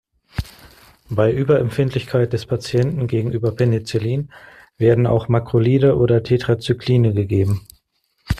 [1.11, 4.31] Bei Überempfindlichkeit des Patienten gegenüber Penicillin
[4.79, 7.67] werden auch Makrolide oder Tetracycline gegeben.